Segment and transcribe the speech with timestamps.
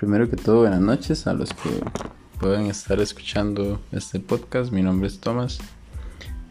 [0.00, 1.68] primero que todo, buenas noches a los que
[2.38, 4.72] pueden estar escuchando este podcast.
[4.72, 5.58] Mi nombre es Thomas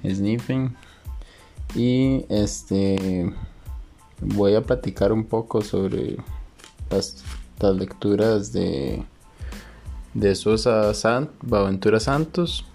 [0.07, 0.75] Sniffen
[1.73, 3.33] y este
[4.21, 6.17] voy a platicar un poco sobre
[6.91, 7.23] las,
[7.75, 9.03] lecturas de
[10.13, 11.31] de Sosa Sant,
[11.97, 12.65] Santos,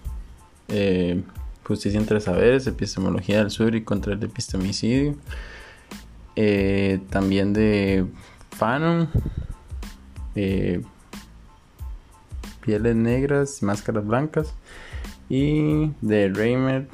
[0.67, 1.23] eh,
[1.63, 5.15] Justicia entre Saberes, Epistemología del Sur y contra el Epistemicidio.
[6.35, 8.05] Eh, también de
[8.51, 9.09] Fanon,
[10.35, 10.81] eh,
[12.61, 14.53] Pieles Negras, Máscaras Blancas
[15.29, 16.87] y de Reimer,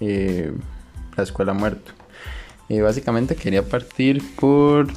[0.00, 0.52] eh,
[1.16, 1.92] La Escuela Muerto.
[2.82, 4.88] básicamente quería partir por,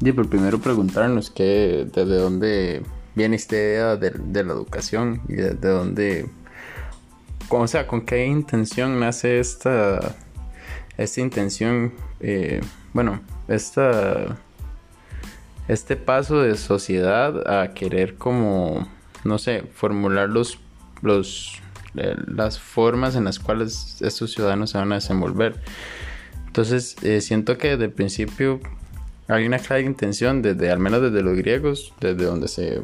[0.00, 2.82] y por primero preguntarnos que, desde dónde
[3.14, 6.28] viene esta idea de, la educación y de, dónde,
[7.48, 10.16] o sea, con qué intención nace esta,
[10.98, 11.92] esta intención
[12.96, 14.38] bueno, esta,
[15.68, 18.86] este paso de sociedad a querer como,
[19.24, 20.58] no sé, formular los,
[21.02, 21.60] los,
[21.96, 25.56] eh, las formas en las cuales estos ciudadanos se van a desenvolver.
[26.46, 28.60] Entonces, eh, siento que desde el principio
[29.28, 32.80] hay una clara intención, desde, al menos desde los griegos, desde donde se,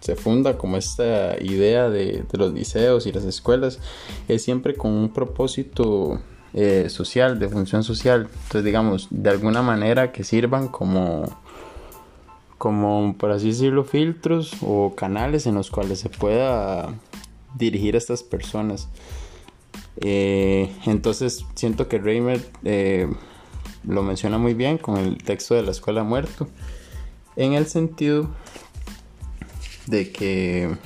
[0.00, 3.78] se funda como esta idea de, de los liceos y las escuelas,
[4.28, 6.20] es siempre con un propósito
[6.56, 8.28] eh, social, de función social.
[8.32, 11.24] Entonces, digamos, de alguna manera que sirvan como,
[12.58, 16.94] como, por así decirlo, filtros o canales en los cuales se pueda
[17.54, 18.88] dirigir a estas personas.
[20.00, 23.08] Eh, entonces, siento que Reimer eh,
[23.86, 26.48] lo menciona muy bien con el texto de la escuela muerto,
[27.36, 28.30] en el sentido
[29.86, 30.76] de que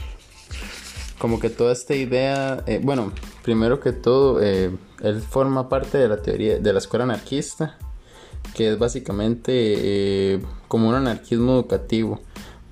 [1.19, 4.78] como que toda esta idea, bueno, primero que todo, él
[5.28, 7.77] forma parte de la teoría de la escuela anarquista,
[8.59, 12.20] que es básicamente eh, como un anarquismo educativo.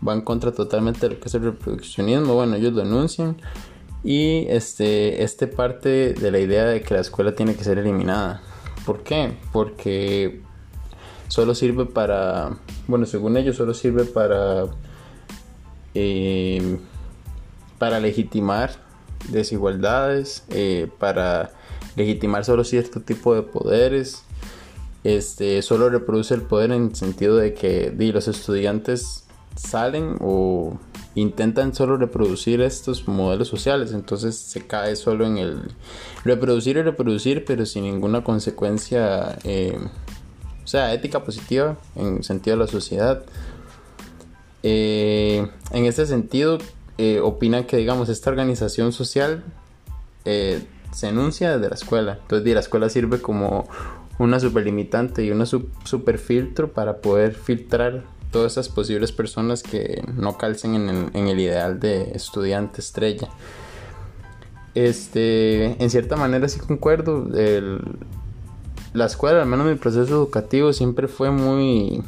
[0.06, 2.34] Va en contra totalmente de lo que es el reproduccionismo.
[2.34, 3.36] Bueno, ellos lo denuncian.
[4.02, 8.42] Y este, este parte de la idea de que la escuela tiene que ser eliminada.
[8.84, 9.36] ¿Por qué?
[9.52, 10.42] Porque
[11.28, 12.58] solo sirve para,
[12.88, 14.64] bueno, según ellos, solo sirve para,
[15.94, 16.80] eh,
[17.78, 18.72] para legitimar
[19.28, 21.52] desigualdades, eh, para
[21.94, 24.25] legitimar solo cierto tipo de poderes.
[25.06, 29.22] Este, solo reproduce el poder en el sentido de que los estudiantes
[29.54, 30.80] salen o
[31.14, 35.70] intentan solo reproducir estos modelos sociales, entonces se cae solo en el
[36.24, 39.78] reproducir y reproducir, pero sin ninguna consecuencia, eh,
[40.64, 43.24] o sea, ética positiva en sentido de la sociedad.
[44.64, 46.58] Eh, en este sentido,
[46.98, 49.44] eh, opinan que, digamos, esta organización social
[50.24, 52.18] se enuncia desde la escuela.
[52.22, 53.68] Entonces, la escuela sirve como
[54.18, 60.36] una superlimitante y una super filtro para poder filtrar todas esas posibles personas que no
[60.36, 63.28] calcen en el, ideal de estudiante estrella.
[64.74, 67.28] Este, en cierta manera sí concuerdo.
[68.92, 72.02] la escuela, al menos mi proceso educativo, siempre fue muy...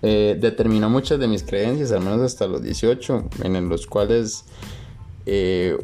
[0.00, 4.44] Eh, determinó muchas de mis creencias, al menos hasta los 18, en los cuales
[5.26, 5.76] eh,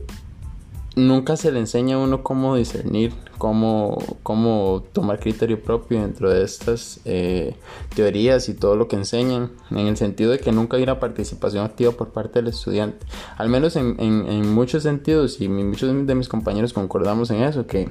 [0.96, 6.42] nunca se le enseña a uno cómo discernir, cómo, cómo tomar criterio propio dentro de
[6.42, 7.56] estas eh,
[7.94, 11.64] teorías y todo lo que enseñan, en el sentido de que nunca hay una participación
[11.64, 13.04] activa por parte del estudiante.
[13.36, 17.90] Al menos en, en, muchos sentidos, y muchos de mis compañeros concordamos en eso, que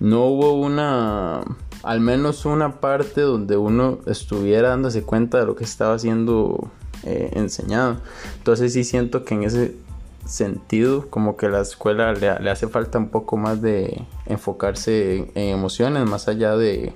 [0.00, 1.42] no hubo una,
[1.82, 6.70] al menos una parte donde uno estuviera dándose cuenta de lo que estaba siendo
[7.04, 7.98] eh, enseñado.
[8.38, 9.76] Entonces sí siento que en ese
[10.30, 16.08] sentido, como que la escuela le, hace falta un poco más de enfocarse en, emociones,
[16.08, 16.92] más allá de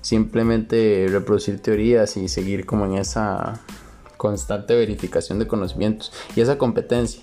[0.00, 3.60] simplemente reproducir teorías y seguir como en esa
[4.16, 7.22] constante verificación de conocimientos y esa competencia.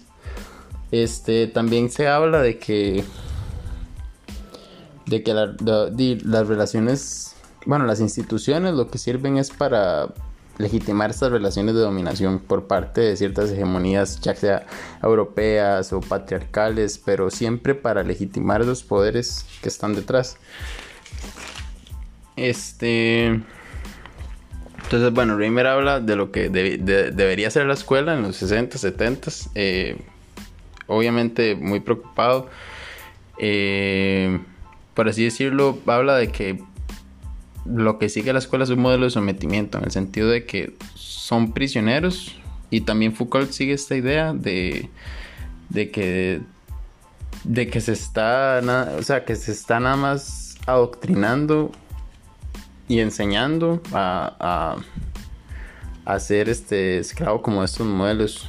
[0.91, 3.03] Este también se habla de que
[5.05, 7.35] de que las relaciones,
[7.65, 10.09] bueno, las instituciones lo que sirven es para
[10.57, 14.65] legitimar estas relaciones de dominación por parte de ciertas hegemonías, ya sea
[15.04, 20.38] europeas o patriarcales, pero siempre para legitimar los poderes que están detrás.
[22.36, 23.42] Este.
[24.83, 29.31] Entonces, bueno, Reimer habla de lo que debería ser la escuela en los 60, 70.
[29.56, 29.98] Eh,
[30.88, 32.50] obviamente muy preocupado.
[33.38, 34.39] Eh,
[34.94, 36.63] por así decirlo, habla de que
[37.67, 40.73] lo que sigue la escuela es un modelo de sometimiento, en el sentido de que
[40.95, 42.35] son prisioneros.
[42.69, 44.89] Y también Foucault sigue esta idea de,
[45.69, 46.41] de que
[47.43, 48.61] de que se está
[48.97, 51.71] o sea que se está nada más adoctrinando
[52.89, 54.75] y enseñando a,
[56.05, 58.47] a ser este esclavo como estos modelos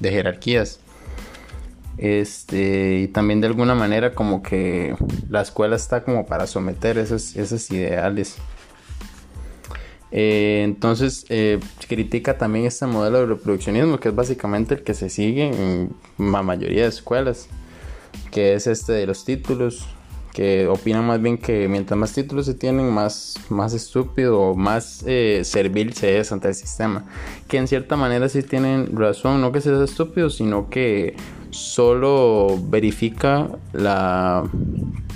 [0.00, 0.80] de jerarquías.
[1.98, 4.94] Este, y también de alguna manera como que
[5.28, 8.36] la escuela está como para someter esos, esos ideales.
[10.10, 15.10] Eh, entonces eh, critica también este modelo de reproduccionismo que es básicamente el que se
[15.10, 17.48] sigue en la mayoría de escuelas,
[18.30, 19.86] que es este de los títulos,
[20.32, 25.02] que opinan más bien que mientras más títulos se tienen, más, más estúpido o más
[25.04, 27.04] eh, servil se es ante el sistema.
[27.48, 31.16] Que en cierta manera sí tienen razón, no que sea estúpido, sino que
[31.50, 34.44] solo verifica la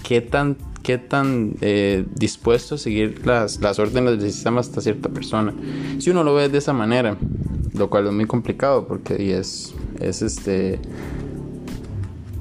[0.03, 5.09] qué tan qué tan eh, dispuesto a seguir las, las órdenes del sistema hasta cierta
[5.09, 5.55] persona.
[5.99, 7.17] Si uno lo ve de esa manera,
[7.75, 10.81] lo cual es muy complicado porque es, es este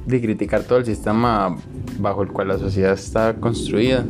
[0.05, 1.55] de criticar todo el sistema
[1.99, 4.03] bajo el cual la sociedad está construida.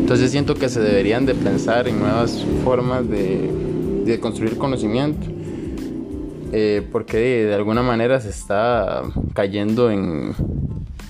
[0.00, 3.50] Entonces siento que se deberían de pensar en nuevas formas de,
[4.04, 5.26] de construir conocimiento.
[6.52, 9.02] Eh, porque de, alguna manera se está
[9.34, 10.34] cayendo en,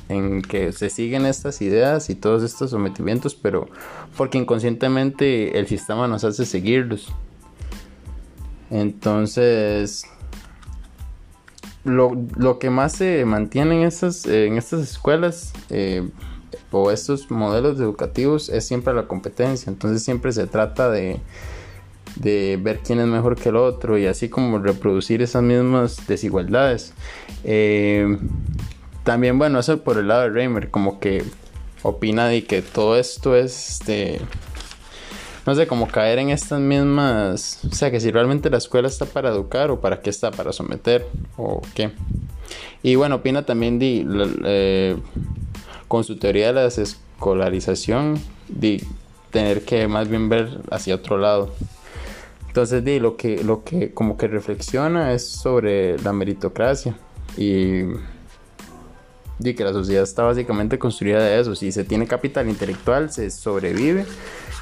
[0.08, 3.69] en que se siguen estas ideas y todos estos sometimientos, pero
[4.17, 7.12] porque inconscientemente el sistema nos hace seguirlos.
[8.70, 10.06] Entonces,
[11.84, 16.08] lo, que más se mantiene en estas, en estas escuelas eh,
[16.70, 19.70] o estos modelos educativos es siempre la competencia.
[19.70, 21.20] Entonces siempre se trata de,
[22.16, 26.93] de ver quién es mejor que el otro y así como reproducir esas mismas desigualdades.
[27.44, 28.19] Eh,
[29.05, 31.25] también, bueno, eso por el lado de Reimer, como que
[31.82, 34.20] opina de que todo esto es este
[35.49, 39.06] no sé, como caer en estas mismas, o sea, que si realmente la escuela está
[39.06, 41.06] para educar o para qué está, para someter
[41.38, 41.90] o qué.
[42.82, 44.06] Y bueno, opina también de,
[44.44, 44.96] eh,
[45.88, 48.84] con su teoría de la desescolarización, de
[49.31, 51.55] tener que más bien ver hacia otro lado.
[52.49, 56.99] Entonces, di, lo que, lo que como que reflexiona es sobre la meritocracia
[57.37, 57.85] y
[59.39, 61.55] di que la sociedad está básicamente construida de eso.
[61.55, 64.05] Si se tiene capital intelectual, se sobrevive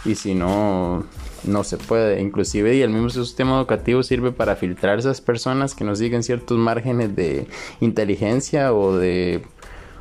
[0.05, 1.05] y si no,
[1.45, 2.21] no se puede.
[2.21, 6.59] Inclusive y el mismo sistema educativo sirve para filtrar esas personas que no siguen ciertos
[6.59, 7.47] márgenes de
[7.81, 9.43] inteligencia o de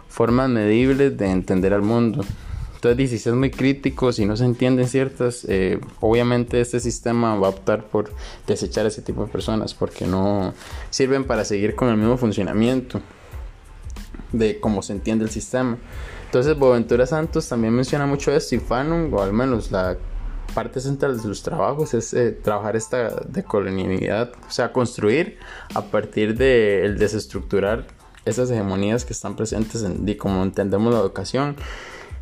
[0.09, 2.23] formas medibles de entender al mundo.
[2.91, 7.47] Entonces, si es muy crítico, si no se entienden ciertas, eh, obviamente este sistema va
[7.47, 8.11] a optar por
[8.47, 10.53] desechar a ese tipo de personas porque no
[10.89, 13.01] sirven para seguir con el mismo funcionamiento
[14.31, 15.77] de cómo se entiende el sistema.
[16.25, 19.97] Entonces Boaventura Santos también menciona mucho esto y Fanon, o al menos la
[20.53, 25.37] parte central de sus trabajos es eh, trabajar esta decolonialidad, o sea, construir
[25.73, 27.87] a partir de el desestructurar
[28.25, 31.55] esas hegemonías que están presentes en como entendemos la educación.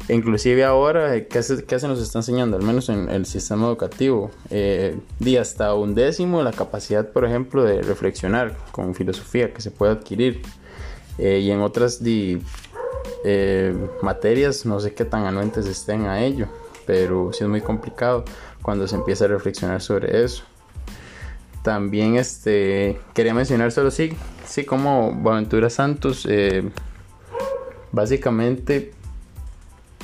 [0.09, 2.57] Inclusive ahora, eh, ¿qué se, ¿qué se, nos está enseñando?
[2.57, 4.31] Al menos en el sistema educativo.
[4.49, 9.71] Eh, di hasta un décimo la capacidad, por ejemplo, de reflexionar con filosofía que se
[9.71, 10.41] puede adquirir.
[11.17, 12.01] Eh, y en otras
[13.23, 16.47] eh, materias no sé qué tan anuentes estén a ello,
[16.87, 18.25] pero sí es muy complicado
[18.61, 20.43] cuando se empieza a reflexionar sobre eso.
[21.61, 24.13] También este, quería mencionar solo sí,
[24.45, 26.27] sí como Boaventura Santos
[27.93, 28.91] básicamente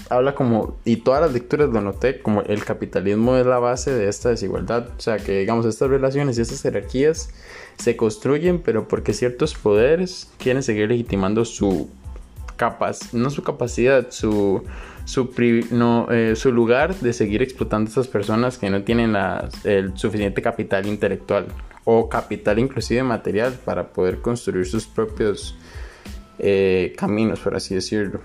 [0.10, 4.10] habla como, y todas las lecturas lo noté, como el capitalismo es la base de
[4.10, 4.90] esta desigualdad.
[4.98, 7.30] O sea, que digamos, estas relaciones y estas jerarquías
[7.78, 11.90] se construyen, pero porque ciertos poderes quieren seguir legitimando su
[12.58, 14.64] capaz, no su capacidad, su,
[15.06, 15.30] su,
[15.72, 19.98] no, eh, su lugar de seguir explotando a estas personas que no tienen la, el
[19.98, 21.48] suficiente capital intelectual
[21.86, 25.56] o capital inclusive material para poder construir sus propios
[26.38, 28.20] eh, caminos, por así decirlo.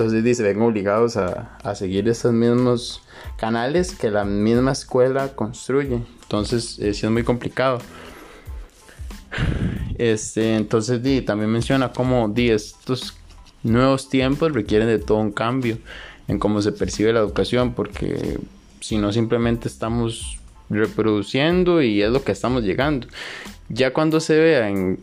[0.00, 3.02] Entonces dice, ven obligados a, a, seguir esos mismos
[3.36, 6.00] canales que la misma escuela construye.
[6.22, 7.80] Entonces eh, sí es muy complicado.
[9.98, 13.14] Este, entonces di, también menciona cómo di, estos
[13.62, 15.76] nuevos tiempos requieren de todo un cambio
[16.28, 18.38] en cómo se percibe la educación, porque
[18.80, 20.38] si no simplemente estamos
[20.70, 23.06] reproduciendo y es lo que estamos llegando.
[23.68, 24.98] Ya cuando se vea en,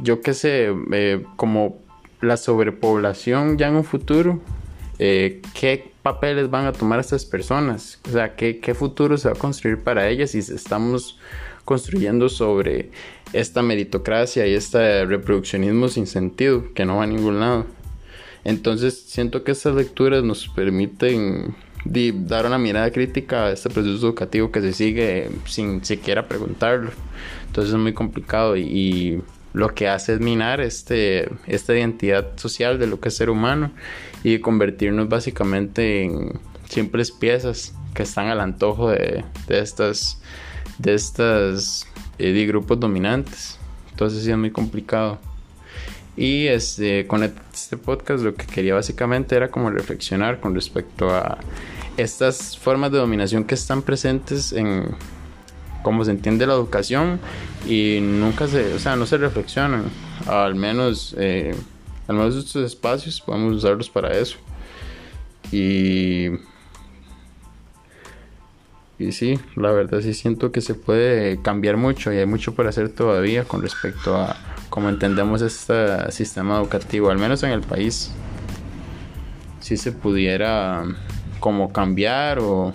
[0.00, 1.84] yo qué sé, eh, como
[2.20, 4.40] la sobrepoblación ya en un futuro,
[4.98, 8.00] eh, ¿qué papeles van a tomar estas personas?
[8.08, 11.18] O sea, ¿qué, ¿qué futuro se va a construir para ellas si estamos
[11.66, 12.90] construyendo sobre
[13.32, 17.66] esta meritocracia y este reproduccionismo sin sentido que no va a ningún lado.
[18.44, 21.54] Entonces siento que estas lecturas nos permiten
[21.84, 26.90] dar una mirada crítica a este proceso educativo que se sigue sin siquiera preguntarlo.
[27.46, 29.22] Entonces es muy complicado y,
[29.56, 33.70] lo que hace es minar este, esta identidad social de lo que es ser humano
[34.22, 40.20] y convertirnos básicamente en simples piezas que están al antojo de, de estas
[40.76, 41.86] de estas
[42.18, 43.58] eh, grupos dominantes.
[43.92, 45.18] Entonces sí es muy complicado.
[46.18, 51.38] Y este, con este podcast lo que quería básicamente era como reflexionar con respecto a
[51.96, 54.84] estas formas de dominación que están presentes en
[55.86, 57.20] cómo se entiende la educación
[57.64, 59.84] y nunca se, o sea, no se reflexionan.
[60.26, 61.54] Al menos, eh,
[62.08, 64.36] al menos estos espacios podemos usarlos para eso.
[65.52, 66.30] Y
[68.98, 72.66] y sí, la verdad sí siento que se puede cambiar mucho y hay mucho por
[72.66, 74.34] hacer todavía con respecto a
[74.68, 78.10] cómo entendemos este sistema educativo, al menos en el país.
[79.60, 80.82] Si se pudiera
[81.38, 82.72] como cambiar o,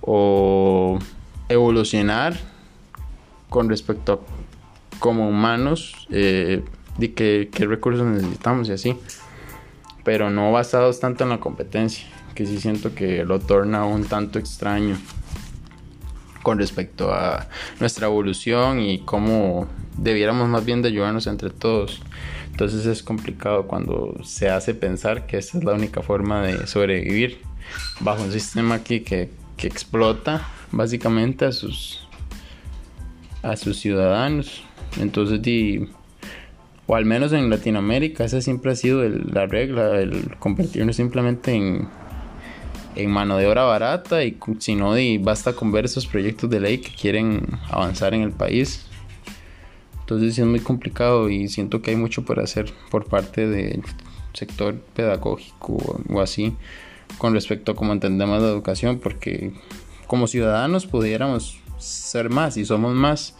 [0.00, 0.98] o
[1.48, 2.34] evolucionar
[3.48, 4.46] con respecto a
[4.98, 6.62] como humanos eh,
[6.98, 8.96] de qué, recursos necesitamos y así.
[10.04, 14.38] Pero no basados tanto en la competencia que sí siento que lo torna un tanto
[14.38, 14.96] extraño
[16.42, 17.48] con respecto a
[17.80, 22.02] nuestra evolución y cómo debiéramos más bien ayudarnos entre todos.
[22.50, 27.40] Entonces es complicado cuando se hace pensar que esta es la única forma de sobrevivir
[28.00, 32.06] bajo un sistema aquí que, que explota básicamente a sus
[33.42, 34.64] a sus ciudadanos.
[35.00, 35.40] Entonces,
[36.86, 41.88] o al menos en Latinoamérica, esa siempre ha sido la regla, el convertirnos simplemente en
[42.96, 46.78] en mano de obra barata y si no basta con ver esos proyectos de ley
[46.78, 48.86] que quieren avanzar en el país.
[50.00, 53.82] Entonces es muy complicado y siento que hay mucho por hacer por parte del
[54.32, 56.54] sector pedagógico o así
[57.18, 59.52] con respecto a cómo entendemos la educación porque
[60.06, 63.34] como ciudadanos pudiéramos ser más y somos más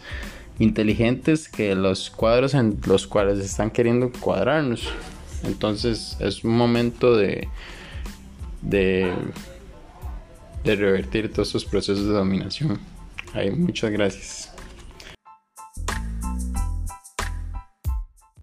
[0.59, 4.89] inteligentes que los cuadros en los cuales están queriendo cuadrarnos.
[5.43, 7.47] Entonces es un momento de
[8.61, 9.13] de,
[10.63, 12.79] revertir todos estos procesos de dominación.
[13.33, 14.46] Hay muchas gracias.